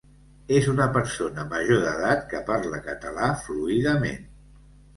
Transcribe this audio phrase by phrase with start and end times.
[0.59, 4.29] És una persona major d'edat que parla català fluidament.